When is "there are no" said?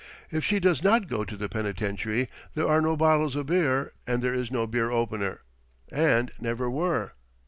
2.55-2.97